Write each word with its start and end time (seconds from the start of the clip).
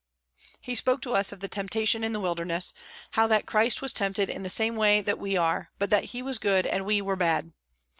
He 0.61 0.73
spoke 0.73 1.03
to 1.03 1.13
us 1.13 1.31
of 1.31 1.41
the 1.41 1.47
tempta 1.47 1.87
tion 1.87 2.03
in 2.03 2.11
the 2.11 2.19
wilderness, 2.19 2.73
how 3.11 3.27
that 3.27 3.45
Christ 3.45 3.83
was 3.83 3.93
tempted 3.93 4.31
in 4.31 4.41
the 4.41 4.49
same 4.49 4.75
way 4.75 4.99
that 5.01 5.19
we 5.19 5.37
are, 5.37 5.69
but 5.77 5.91
that 5.91 6.05
He 6.05 6.23
was 6.23 6.39
good 6.39 6.65
and 6.65 6.85
we 6.87 7.03
were 7.03 7.15
bad. 7.15 7.51